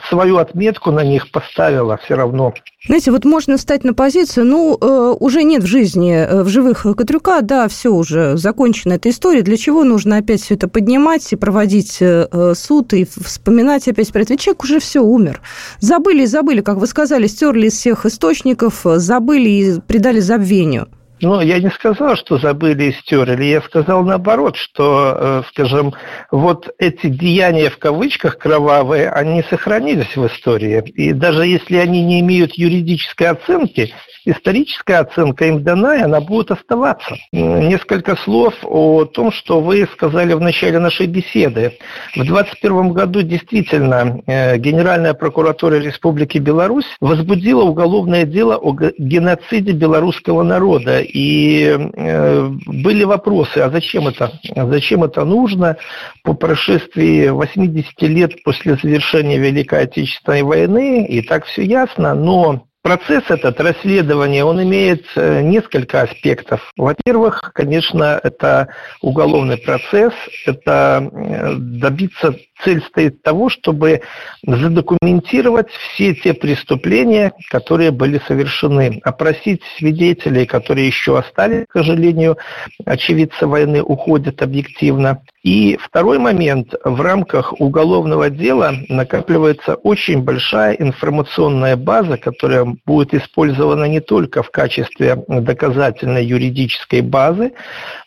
свою 0.09 0.39
отметку 0.39 0.91
на 0.91 1.05
них 1.05 1.31
поставила 1.31 1.97
все 1.99 2.17
равно. 2.17 2.55
Знаете, 2.87 3.11
вот 3.11 3.27
можно 3.27 3.59
встать 3.59 3.85
на 3.85 3.93
позицию, 3.93 4.47
ну, 4.47 4.79
э, 4.81 5.15
уже 5.21 5.43
нет 5.43 5.63
в 5.63 5.67
жизни, 5.67 6.15
э, 6.15 6.43
в 6.43 6.49
живых 6.49 6.87
Катрюка, 6.97 7.43
да, 7.43 7.69
все 7.69 7.91
уже 7.91 8.39
закончена 8.39 8.95
эта 8.95 9.11
история, 9.11 9.43
для 9.43 9.59
чего 9.59 9.85
нужно 9.85 10.17
опять 10.17 10.41
все 10.41 10.55
это 10.55 10.67
поднимать 10.67 11.31
и 11.31 11.37
проводить 11.37 11.99
э, 12.01 12.55
суд 12.57 12.95
и 12.95 13.05
вспоминать 13.05 13.87
опять 13.87 14.11
про 14.11 14.23
это? 14.23 14.39
Человек 14.39 14.65
уже 14.65 14.81
все 14.81 15.01
умер. 15.01 15.43
Забыли 15.81 16.25
забыли, 16.25 16.63
как 16.63 16.79
вы 16.79 16.87
сказали, 16.87 17.27
стерли 17.27 17.67
из 17.67 17.75
всех 17.75 18.07
источников, 18.07 18.81
забыли 18.85 19.49
и 19.51 19.81
придали 19.81 20.21
забвению. 20.21 20.89
Ну, 21.23 21.41
я 21.41 21.59
не 21.59 21.69
сказал, 21.69 22.17
что 22.17 22.39
забыли 22.39 22.85
и 22.85 22.93
стерли. 22.93 23.45
Я 23.45 23.61
сказал 23.61 24.03
наоборот, 24.05 24.57
что, 24.57 25.15
э, 25.17 25.43
скажем, 25.49 25.93
вот 26.31 26.75
эти 26.79 27.09
деяния 27.09 27.69
в 27.69 27.77
кавычках 27.77 28.39
кровавые, 28.39 29.11
они 29.11 29.43
сохранились 29.43 30.17
в 30.17 30.27
истории. 30.27 30.83
И 30.95 31.13
даже 31.13 31.47
если 31.47 31.77
они 31.77 32.03
не 32.03 32.21
имеют 32.21 32.55
юридической 32.55 33.29
оценки, 33.29 33.93
историческая 34.31 34.97
оценка 34.99 35.47
им 35.47 35.63
дана, 35.63 35.97
и 35.97 36.03
она 36.03 36.21
будет 36.21 36.51
оставаться. 36.51 37.17
Несколько 37.33 38.17
слов 38.17 38.55
о 38.63 39.05
том, 39.05 39.33
что 39.33 39.61
вы 39.61 39.89
сказали 39.93 40.33
в 40.33 40.41
начале 40.41 40.79
нашей 40.79 41.07
беседы. 41.07 41.79
В 42.15 42.25
2021 42.25 42.93
году 42.93 43.23
действительно 43.23 44.21
э, 44.27 44.59
Генеральная 44.59 45.15
прокуратура 45.15 45.77
Республики 45.77 46.39
Беларусь 46.39 46.87
возбудила 47.01 47.63
уголовное 47.63 48.25
дело 48.25 48.57
о 48.57 48.77
геноциде 48.99 49.73
белорусского 49.73 50.43
народа. 50.43 51.01
И 51.01 51.77
э, 51.95 52.49
были 52.67 53.05
вопросы, 53.05 53.59
а 53.59 53.71
зачем 53.71 54.09
это? 54.09 54.33
Зачем 54.55 55.05
это 55.05 55.25
нужно 55.25 55.77
по 56.23 56.35
прошествии 56.35 57.29
80 57.29 58.03
лет 58.03 58.43
после 58.43 58.77
завершения 58.77 59.39
Великой 59.39 59.83
Отечественной 59.83 60.43
войны? 60.43 61.07
И 61.07 61.23
так 61.23 61.45
все 61.45 61.63
ясно, 61.63 62.15
но 62.15 62.67
Процесс 62.83 63.25
этот, 63.29 63.61
расследование, 63.61 64.43
он 64.43 64.63
имеет 64.63 65.05
э, 65.15 65.43
несколько 65.43 66.01
аспектов. 66.01 66.73
Во-первых, 66.79 67.53
конечно, 67.55 68.19
это 68.23 68.69
уголовный 69.03 69.59
процесс, 69.59 70.15
это 70.47 71.07
э, 71.13 71.55
добиться 71.57 72.35
цель 72.65 72.83
стоит 72.83 73.23
того, 73.23 73.49
чтобы 73.49 74.03
задокументировать 74.47 75.71
все 75.71 76.15
те 76.15 76.35
преступления, 76.35 77.33
которые 77.51 77.91
были 77.91 78.21
совершены, 78.27 79.01
опросить 79.05 79.63
свидетелей, 79.77 80.47
которые 80.47 80.87
еще 80.87 81.19
остались, 81.19 81.67
к 81.69 81.73
сожалению, 81.73 82.39
очевидцы 82.85 83.47
войны 83.47 83.83
уходят 83.83 84.43
объективно. 84.43 85.23
И 85.43 85.79
второй 85.81 86.19
момент, 86.19 86.75
в 86.85 87.01
рамках 87.01 87.59
уголовного 87.61 88.29
дела 88.29 88.75
накапливается 88.89 89.75
очень 89.75 90.23
большая 90.23 90.75
информационная 90.75 91.77
база, 91.77 92.19
которая 92.19 92.77
будет 92.85 93.15
использована 93.15 93.85
не 93.85 94.01
только 94.01 94.43
в 94.43 94.51
качестве 94.51 95.25
доказательной 95.29 96.27
юридической 96.27 97.01
базы, 97.01 97.53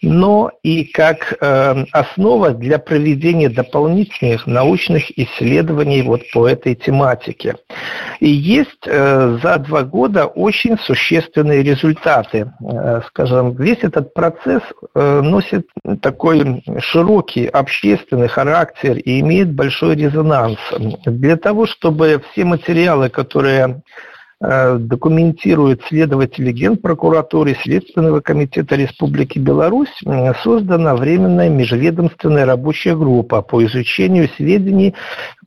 но 0.04 0.52
и 0.62 0.84
как 0.84 1.34
э, 1.40 1.86
основа 1.92 2.52
для 2.52 2.78
проведения 2.78 3.50
дополнительных 3.50 4.43
научных 4.48 5.18
исследований 5.18 6.02
вот 6.02 6.22
по 6.32 6.48
этой 6.48 6.76
тематике. 6.76 7.56
И 8.20 8.30
есть 8.30 8.86
э, 8.86 9.40
за 9.42 9.58
два 9.60 9.84
года 9.84 10.26
очень 10.26 10.78
существенные 10.78 11.64
результаты. 11.64 12.52
Э, 12.62 13.02
скажем, 13.08 13.56
весь 13.56 13.80
этот 13.82 14.14
процесс 14.14 14.62
э, 14.96 15.22
носит 15.22 15.68
такой 16.02 16.64
широкий 16.80 17.48
общественный 17.48 18.28
характер 18.28 18.98
и 18.98 19.20
имеет 19.20 19.54
большой 19.54 19.96
резонанс. 19.96 20.58
Для 21.06 21.38
того, 21.38 21.66
чтобы 21.66 22.22
все 22.32 22.46
материалы, 22.46 23.10
которые 23.10 23.82
Э, 24.46 24.78
документируют 24.78 25.84
следователи 25.88 26.52
Генпрокуратуры 26.52 27.56
Следственного 27.64 28.20
комитета 28.20 28.76
Республики 28.76 29.40
Беларусь, 29.40 30.02
создана 30.44 30.98
Временная 30.98 31.48
межведомственная 31.48 32.46
рабочая 32.46 32.98
группа 32.98 33.42
по 33.42 33.64
изучению 33.66 34.28
сведений 34.36 34.96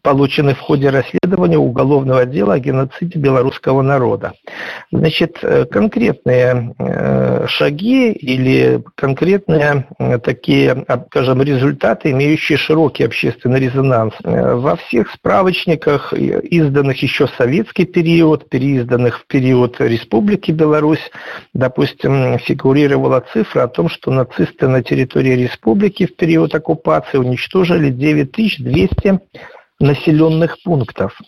получены 0.07 0.55
в 0.55 0.61
ходе 0.61 0.91
расследования 0.91 1.59
уголовного 1.59 2.25
дела 2.27 2.55
о 2.55 2.59
геноциде 2.61 3.19
белорусского 3.19 3.83
народа. 3.83 4.35
Значит, 4.93 5.39
э, 5.43 5.65
конкретные 5.65 6.77
э, 6.79 7.47
шаги 7.49 8.13
или 8.13 8.85
конкретные 8.95 9.89
э, 9.99 10.19
такие, 10.19 10.87
скажем, 11.09 11.43
результаты, 11.43 12.13
имеющие 12.13 12.57
широкий 12.57 13.03
общественный 13.03 13.59
резонанс. 13.59 14.15
Во 14.23 14.77
всех 14.77 15.11
справочниках, 15.11 16.13
изданных 16.13 17.03
еще 17.03 17.27
в 17.27 17.31
советский 17.37 17.85
период, 17.85 18.49
переизданных 18.49 19.19
в 19.19 19.27
период 19.27 19.81
Республики 19.81 20.53
Беларусь, 20.53 21.11
допустим, 21.53 22.39
фигурировала 22.39 23.25
цифра 23.33 23.65
о 23.65 23.69
том, 23.69 23.89
что 23.89 24.13
нацисты 24.13 24.69
на 24.69 24.85
территории 24.85 25.33
республики 25.33 26.07
в 26.07 26.15
период 26.15 26.55
оккупации 26.55 27.19
уничтожили 27.19 27.91
9200 27.91 29.19
населенных 29.81 30.63
пунктов. 30.63 31.19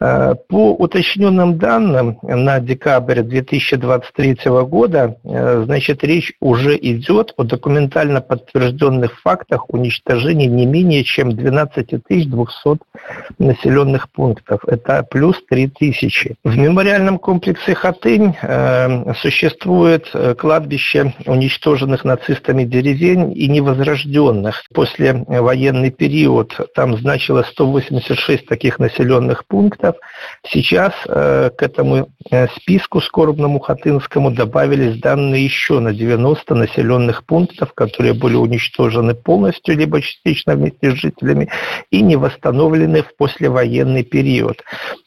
Э, 0.00 0.34
по 0.48 0.72
уточненным 0.74 1.58
данным 1.58 2.18
на 2.22 2.58
декабрь 2.58 3.22
2023 3.22 4.36
года, 4.64 5.16
э, 5.22 5.62
значит, 5.64 6.02
речь 6.02 6.32
уже 6.40 6.76
идет 6.76 7.32
о 7.36 7.44
документально 7.44 8.20
подтвержденных 8.20 9.20
фактах 9.20 9.72
уничтожения 9.72 10.46
не 10.46 10.66
менее 10.66 11.04
чем 11.04 11.32
12 11.32 12.02
200 12.08 12.80
населенных 13.38 14.10
пунктов. 14.10 14.64
Это 14.66 15.06
плюс 15.08 15.40
3 15.48 15.68
тысячи. 15.68 16.34
В 16.42 16.56
мемориальном 16.56 17.18
комплексе 17.18 17.74
Хатынь 17.74 18.34
э, 18.42 19.14
существует 19.14 20.12
кладбище 20.38 21.14
уничтоженных 21.26 22.04
нацистами 22.04 22.64
деревень 22.64 23.32
и 23.36 23.48
невозрожденных. 23.48 24.64
После 24.74 25.24
военный 25.28 25.90
период 25.90 26.58
там 26.74 26.96
значилось 26.96 27.46
186 27.46 28.46
таких 28.46 28.78
населенных 28.78 29.43
пунктов. 29.46 29.96
Сейчас 30.46 30.92
э, 31.06 31.50
к 31.56 31.62
этому 31.62 32.08
э, 32.30 32.48
списку 32.48 33.00
скорбному 33.00 33.60
Хатынскому 33.60 34.30
добавились 34.30 35.00
данные 35.00 35.44
еще 35.44 35.80
на 35.80 35.92
90 35.92 36.54
населенных 36.54 37.24
пунктов, 37.24 37.72
которые 37.74 38.14
были 38.14 38.36
уничтожены 38.36 39.14
полностью, 39.14 39.76
либо 39.76 40.00
частично 40.00 40.54
вместе 40.54 40.90
с 40.90 40.94
жителями, 40.94 41.50
и 41.90 42.02
не 42.02 42.16
восстановлены 42.16 43.02
в 43.02 43.16
послевоенный 43.16 44.04
период. 44.04 44.62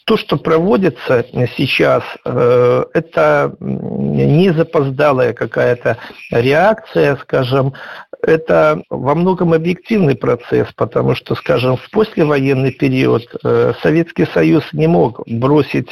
То, 0.05 0.15
что 0.15 0.37
проводится 0.37 1.25
сейчас, 1.57 2.03
э, 2.25 2.85
это 2.93 3.55
не 3.59 4.51
запоздалая 4.53 5.33
какая-то 5.33 5.97
реакция, 6.31 7.17
скажем, 7.17 7.73
это 8.21 8.81
во 8.89 9.15
многом 9.15 9.53
объективный 9.53 10.15
процесс, 10.15 10.67
потому 10.75 11.15
что, 11.15 11.35
скажем, 11.35 11.77
в 11.77 11.89
послевоенный 11.91 12.71
период 12.71 13.23
э, 13.43 13.73
Советский 13.81 14.25
Союз 14.33 14.63
не 14.73 14.87
мог 14.87 15.21
бросить 15.27 15.89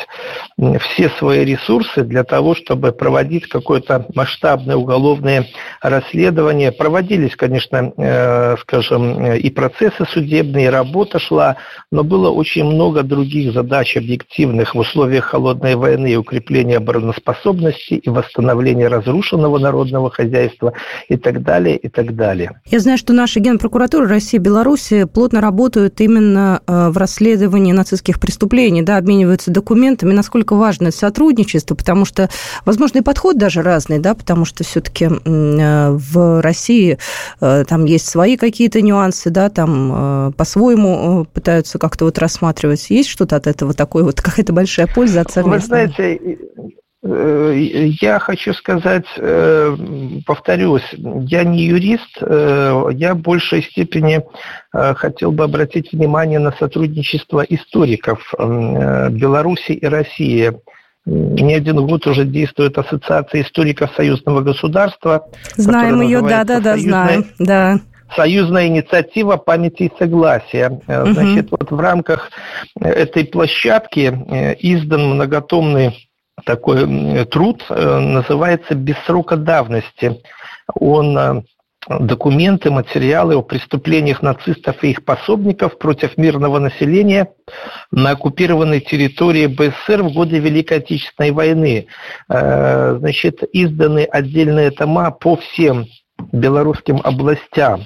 все 0.58 1.10
свои 1.18 1.46
ресурсы 1.46 2.04
для 2.04 2.24
того, 2.24 2.56
чтобы 2.56 2.92
проводить 2.92 3.48
какое-то 3.48 4.06
масштабное 4.14 4.76
уголовное 4.76 5.48
расследование. 5.82 6.72
Проводились, 6.72 7.36
конечно, 7.36 7.94
э, 7.98 8.56
скажем, 8.62 9.34
и 9.34 9.50
процессы 9.50 10.06
судебные, 10.06 10.66
и 10.66 10.70
работа 10.70 11.20
шла, 11.20 11.58
но 11.92 12.04
было 12.04 12.30
очень 12.30 12.64
много 12.66 13.04
других 13.04 13.54
задач 13.54 13.98
объективных 13.98 14.76
в 14.76 14.80
условиях 14.80 15.26
холодной 15.26 15.76
войны 15.76 16.14
и 16.14 16.16
укрепления 16.16 16.78
обороноспособности, 16.78 17.96
и 17.96 18.10
восстановления 18.10 18.88
разрушенного 18.88 19.58
народного 19.58 20.10
хозяйства, 20.10 20.74
и 21.10 21.18
так 21.18 21.44
далее, 21.44 21.78
и 21.78 21.90
так 21.90 22.16
далее. 22.16 22.62
Я 22.66 22.80
знаю, 22.80 22.98
что 22.98 23.14
наши 23.14 23.40
генпрокуратуры 23.40 24.08
России 24.08 24.38
и 24.38 24.40
Беларуси 24.40 25.06
плотно 25.06 25.42
работают 25.42 26.00
именно 26.02 26.62
э, 26.68 26.90
в 26.90 26.98
расследовании 26.98 27.72
нацистских 27.72 28.20
преступлений, 28.26 28.82
да, 28.82 28.98
обмениваются 28.98 29.52
документами. 29.52 30.12
Насколько 30.12 30.56
важно 30.56 30.88
это 30.88 30.98
сотрудничество, 30.98 31.76
потому 31.76 32.06
что, 32.06 32.28
возможно, 32.66 32.98
и 32.98 33.02
подход 33.02 33.38
даже 33.38 33.62
разный, 33.62 34.00
да, 34.00 34.16
потому 34.16 34.46
что 34.46 34.64
все-таки 34.64 35.06
э, 35.06 35.90
в 35.92 36.42
России 36.42 36.98
э, 37.40 37.66
там 37.68 37.86
есть 37.86 38.08
свои 38.08 38.36
какие-то 38.36 38.82
нюансы, 38.82 39.30
да, 39.30 39.50
там 39.50 40.34
по-своему 40.36 41.28
пытаются 41.32 41.78
как-то 41.78 42.06
вот 42.06 42.18
рассматривать. 42.18 42.90
Есть 42.90 43.10
что-то 43.10 43.36
от 43.36 43.46
этого 43.46 43.74
такое, 43.76 44.04
вот 44.04 44.22
какая-то 44.22 44.54
большая 44.54 44.88
польза 44.88 45.22
от 45.22 45.32
совместного? 45.32 45.82
Вы 45.82 45.94
знаете, 45.94 46.38
Э, 47.08 47.45
я 47.56 48.20
хочу 48.20 48.54
сказать, 48.54 49.06
э, 49.18 49.76
повторюсь, 50.26 50.84
я 50.94 51.44
не 51.44 51.64
юрист, 51.64 52.18
э, 52.22 52.90
я 52.94 53.14
в 53.14 53.20
большей 53.20 53.64
степени 53.64 54.24
хотел 54.72 55.32
бы 55.32 55.46
обратить 55.46 55.94
внимание 55.94 56.40
на 56.40 56.52
сотрудничество 56.52 57.42
историков 57.42 58.34
Беларуси 58.38 59.72
и 59.72 59.86
России. 59.86 60.52
Не 61.06 61.54
один 61.54 61.86
год 61.86 62.06
уже 62.08 62.26
действует 62.26 62.78
Ассоциация 62.78 63.44
историков 63.44 63.92
союзного 63.96 64.42
государства. 64.42 65.28
Знаем 65.56 66.02
ее, 66.02 66.22
да-да-да, 66.22 66.78
знаем, 66.78 67.26
да. 67.40 67.80
Союзная 68.16 68.68
инициатива 68.68 69.38
памяти 69.38 69.84
и 69.84 69.92
согласия. 69.98 70.82
Значит, 70.88 71.48
угу. 71.54 71.58
вот 71.60 71.72
в 71.72 71.80
рамках 71.80 72.30
этой 72.80 73.24
площадки 73.26 74.08
издан 74.60 75.12
многотомный 75.12 76.10
такой 76.46 77.26
труд, 77.26 77.64
э, 77.70 78.00
называется 78.00 78.76
«Без 78.76 78.96
срока 79.06 79.36
давности». 79.36 80.22
Он 80.80 81.18
э, 81.18 81.42
документы, 81.88 82.72
материалы 82.72 83.36
о 83.36 83.42
преступлениях 83.42 84.22
нацистов 84.22 84.84
и 84.84 84.92
их 84.92 85.04
пособников 85.04 85.78
против 85.78 86.18
мирного 86.18 86.60
населения 86.60 87.30
на 87.92 88.12
оккупированной 88.12 88.80
территории 88.80 89.48
БССР 89.48 90.04
в 90.04 90.14
годы 90.14 90.40
Великой 90.40 90.80
Отечественной 90.80 91.32
войны. 91.32 91.88
Э, 92.30 92.98
значит, 93.00 93.44
изданы 93.54 94.06
отдельные 94.06 94.72
тома 94.72 95.12
по 95.12 95.36
всем 95.36 95.86
белорусским 96.32 97.02
областям. 97.04 97.86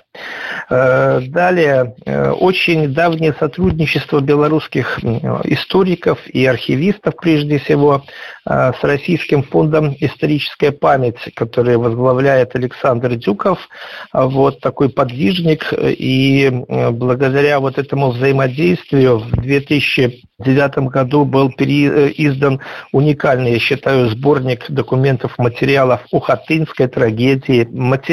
Э, 0.69 1.21
далее, 1.21 1.95
э, 2.05 2.31
очень 2.31 2.93
давнее 2.93 3.33
сотрудничество 3.39 4.19
белорусских 4.19 4.99
историков 5.45 6.19
и 6.27 6.45
архивистов, 6.45 7.15
прежде 7.15 7.59
всего, 7.59 8.03
э, 8.45 8.71
с 8.79 8.83
Российским 8.83 9.43
фондом 9.43 9.95
«Историческая 9.99 10.71
память», 10.71 11.33
который 11.35 11.77
возглавляет 11.77 12.55
Александр 12.55 13.15
Дюков, 13.15 13.59
вот 14.13 14.59
такой 14.59 14.89
подвижник, 14.89 15.73
и 15.73 16.51
благодаря 16.91 17.59
вот 17.59 17.77
этому 17.77 18.11
взаимодействию 18.11 19.19
в 19.19 19.31
2009 19.31 20.89
году 20.89 21.25
был 21.25 21.49
издан 21.49 22.59
уникальный, 22.91 23.53
я 23.53 23.59
считаю, 23.59 24.09
сборник 24.09 24.69
документов, 24.69 25.37
материалов 25.37 26.01
о 26.11 26.19
Хатынской 26.19 26.87
трагедии, 26.87 27.67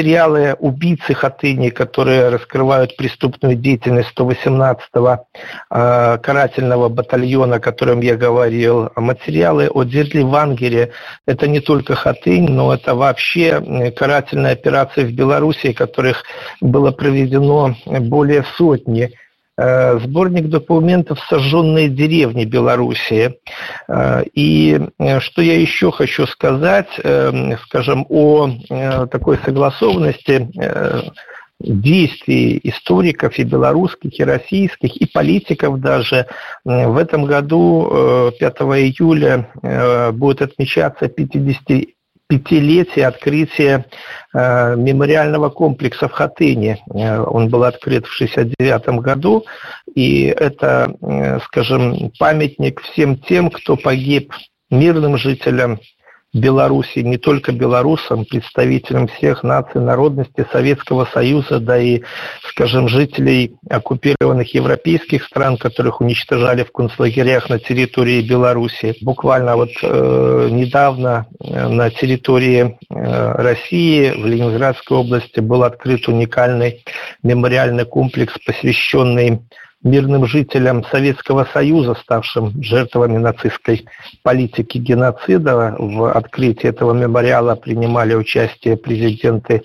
материалы 0.07 0.55
убийцы 0.59 1.13
Хатыни, 1.13 1.69
которые 1.69 2.29
раскрывают 2.29 2.95
преступную 2.95 3.55
деятельность 3.55 4.13
118-го 4.17 5.27
э, 5.69 6.17
карательного 6.19 6.87
батальона, 6.87 7.57
о 7.57 7.59
котором 7.59 7.99
я 7.99 8.15
говорил. 8.15 8.89
Материалы 8.95 9.67
о 9.67 9.83
Дерли 9.83 10.21
Вангере– 10.21 10.93
это 11.25 11.49
не 11.49 11.59
только 11.59 11.95
Хатынь, 11.95 12.49
но 12.49 12.73
это 12.73 12.95
вообще 12.95 13.91
карательные 13.97 14.53
операции 14.53 15.03
в 15.03 15.13
Беларуси, 15.13 15.73
которых 15.73 16.23
было 16.61 16.91
проведено 16.91 17.75
более 17.85 18.45
сотни 18.55 19.11
сборник 19.57 20.49
документов 20.49 21.19
«Сожженные 21.29 21.89
деревни 21.89 22.45
Белоруссии». 22.45 23.39
Э, 23.87 24.23
и 24.33 24.79
э, 24.99 25.19
что 25.19 25.41
я 25.41 25.59
еще 25.59 25.91
хочу 25.91 26.27
сказать, 26.27 26.89
скажем, 27.65 28.05
о 28.09 28.49
такой 29.09 29.37
согласованности 29.43 30.49
действий 31.59 32.59
историков 32.63 33.37
и 33.39 33.43
белорусских, 33.43 34.19
и 34.19 34.23
российских, 34.23 34.95
и 34.95 35.05
политиков 35.05 35.79
даже. 35.79 36.27
В 36.63 36.97
этом 36.97 37.25
году, 37.25 38.31
5 38.39 38.55
э, 38.59 38.63
июля, 38.81 39.49
э, 39.63 40.11
будет 40.11 40.41
отмечаться 40.41 41.07
50 41.07 41.96
пятилетие 42.27 43.07
открытия 43.07 43.85
э, 44.33 44.75
мемориального 44.75 45.49
комплекса 45.49 46.07
в 46.07 46.11
Хатыне. 46.11 46.83
Он 46.87 47.49
был 47.49 47.63
открыт 47.63 48.05
в 48.05 48.15
1969 48.15 49.01
году, 49.01 49.45
и 49.95 50.25
это, 50.25 50.93
скажем, 51.45 52.11
памятник 52.19 52.81
всем 52.81 53.17
тем, 53.17 53.49
кто 53.49 53.77
погиб 53.77 54.33
мирным 54.69 55.17
жителям 55.17 55.79
Беларуси, 56.37 56.99
не 56.99 57.17
только 57.17 57.51
белорусам, 57.51 58.25
представителям 58.25 59.07
всех 59.07 59.43
наций, 59.43 59.81
народностей 59.81 60.45
Советского 60.51 61.05
Союза, 61.05 61.59
да 61.59 61.77
и, 61.77 62.01
скажем, 62.43 62.87
жителей 62.87 63.57
оккупированных 63.69 64.53
европейских 64.53 65.23
стран, 65.25 65.57
которых 65.57 66.01
уничтожали 66.01 66.63
в 66.63 66.71
концлагерях 66.71 67.49
на 67.49 67.59
территории 67.59 68.21
Беларуси. 68.21 68.95
Буквально 69.01 69.55
вот 69.55 69.71
э, 69.81 70.49
недавно 70.51 71.25
э, 71.39 71.67
на 71.67 71.89
территории 71.89 72.77
э, 72.89 73.31
России 73.33 74.11
в 74.11 74.25
Ленинградской 74.25 74.97
области 74.97 75.39
был 75.39 75.63
открыт 75.63 76.07
уникальный 76.07 76.83
мемориальный 77.23 77.85
комплекс, 77.85 78.33
посвященный 78.45 79.41
мирным 79.83 80.25
жителям 80.25 80.83
Советского 80.85 81.47
Союза, 81.53 81.95
ставшим 81.95 82.61
жертвами 82.61 83.17
нацистской 83.17 83.85
политики 84.23 84.77
геноцида. 84.77 85.75
В 85.77 86.11
открытии 86.11 86.67
этого 86.67 86.93
мемориала 86.93 87.55
принимали 87.55 88.15
участие 88.15 88.75
президенты 88.77 89.63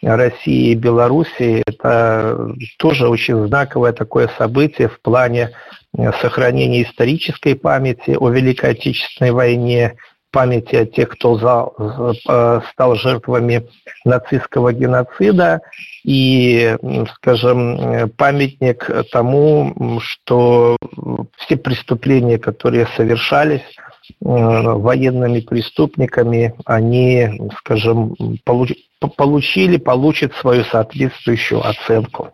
России 0.00 0.70
и 0.70 0.74
Белоруссии. 0.76 1.62
Это 1.66 2.54
тоже 2.78 3.08
очень 3.08 3.46
знаковое 3.48 3.92
такое 3.92 4.30
событие 4.38 4.88
в 4.88 5.00
плане 5.00 5.50
сохранения 6.20 6.84
исторической 6.84 7.54
памяти 7.54 8.16
о 8.18 8.28
Великой 8.30 8.70
Отечественной 8.70 9.32
войне, 9.32 9.96
памяти 10.30 10.76
о 10.76 10.86
тех, 10.86 11.08
кто 11.10 11.36
э, 12.28 12.60
стал 12.72 12.94
жертвами 12.96 13.66
нацистского 14.04 14.72
геноцида 14.72 15.60
и, 16.04 16.76
скажем, 17.14 18.10
памятник 18.16 18.90
тому, 19.10 20.00
что 20.00 20.76
все 21.38 21.56
преступления, 21.56 22.38
которые 22.38 22.86
совершались 22.96 23.62
э, 23.62 23.64
военными 24.20 25.40
преступниками, 25.40 26.54
они, 26.64 27.28
скажем, 27.58 28.14
получили, 29.16 29.76
получат 29.76 30.34
свою 30.34 30.64
соответствующую 30.64 31.66
оценку. 31.66 32.32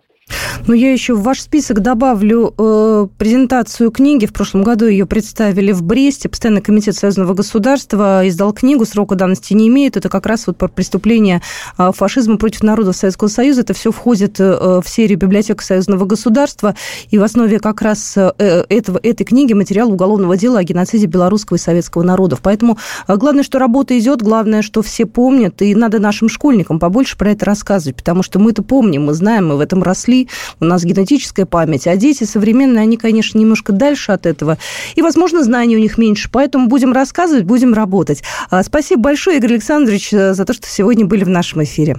Но 0.66 0.72
я 0.74 0.92
еще 0.92 1.14
в 1.14 1.22
ваш 1.22 1.40
список 1.40 1.80
добавлю 1.80 2.54
э, 2.56 3.06
презентацию 3.18 3.90
книги. 3.90 4.24
В 4.24 4.32
прошлом 4.32 4.62
году 4.62 4.86
ее 4.86 5.04
представили 5.04 5.72
в 5.72 5.82
Бресте. 5.82 6.28
Постоянный 6.28 6.62
комитет 6.62 6.96
Союзного 6.96 7.34
государства 7.34 8.26
издал 8.26 8.52
книгу, 8.54 8.86
срока 8.86 9.14
давности 9.14 9.52
не 9.52 9.68
имеет. 9.68 9.96
Это 9.96 10.08
как 10.08 10.24
раз 10.24 10.46
вот 10.46 10.56
про 10.56 10.68
преступление 10.68 11.42
э, 11.76 11.90
фашизма 11.94 12.38
против 12.38 12.62
народов 12.62 12.96
Советского 12.96 13.28
Союза. 13.28 13.60
Это 13.60 13.74
все 13.74 13.92
входит 13.92 14.40
э, 14.40 14.80
в 14.82 14.88
серию 14.88 15.18
библиотек 15.18 15.60
Союзного 15.60 16.06
государства. 16.06 16.74
И 17.10 17.18
в 17.18 17.22
основе 17.22 17.58
как 17.58 17.82
раз 17.82 18.16
э, 18.16 18.32
этого, 18.38 18.98
этой 19.02 19.24
книги 19.24 19.52
материал 19.52 19.92
уголовного 19.92 20.36
дела 20.38 20.60
о 20.60 20.64
геноциде 20.64 21.06
белорусского 21.06 21.58
и 21.58 21.60
советского 21.60 22.02
народов. 22.02 22.40
Поэтому 22.42 22.78
э, 23.06 23.16
главное, 23.16 23.42
что 23.42 23.58
работа 23.58 23.98
идет, 23.98 24.22
главное, 24.22 24.62
что 24.62 24.80
все 24.80 25.04
помнят. 25.04 25.60
И 25.60 25.74
надо 25.74 25.98
нашим 25.98 26.30
школьникам 26.30 26.78
побольше 26.78 27.18
про 27.18 27.32
это 27.32 27.44
рассказывать, 27.44 27.96
потому 27.96 28.22
что 28.22 28.38
мы 28.38 28.52
это 28.52 28.62
помним, 28.62 29.04
мы 29.04 29.12
знаем, 29.12 29.48
мы 29.48 29.56
в 29.56 29.60
этом 29.60 29.82
росли 29.82 30.13
у 30.60 30.64
нас 30.64 30.84
генетическая 30.84 31.46
память, 31.46 31.86
а 31.86 31.96
дети 31.96 32.24
современные, 32.24 32.82
они, 32.82 32.96
конечно, 32.96 33.38
немножко 33.38 33.72
дальше 33.72 34.12
от 34.12 34.26
этого, 34.26 34.58
и, 34.94 35.02
возможно, 35.02 35.42
знаний 35.42 35.76
у 35.76 35.80
них 35.80 35.98
меньше, 35.98 36.28
поэтому 36.32 36.68
будем 36.68 36.92
рассказывать, 36.92 37.44
будем 37.44 37.74
работать. 37.74 38.22
А, 38.50 38.62
спасибо 38.62 39.02
большое, 39.02 39.38
Игорь 39.38 39.54
Александрович, 39.54 40.10
за 40.10 40.44
то, 40.44 40.52
что 40.52 40.66
сегодня 40.66 41.04
были 41.06 41.24
в 41.24 41.28
нашем 41.28 41.62
эфире. 41.64 41.96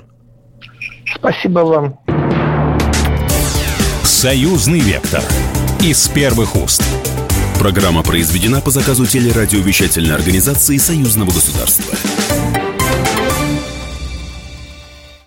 Спасибо 1.16 1.60
вам. 1.60 2.00
Союзный 4.04 4.80
вектор 4.80 5.24
из 5.82 6.08
первых 6.08 6.56
уст. 6.56 6.84
Программа 7.60 8.04
произведена 8.04 8.62
по 8.62 8.70
заказу 8.70 9.06
телерадиовещательной 9.06 10.16
организации 10.16 10.78
Союзного 10.78 11.28
государства. 11.28 11.96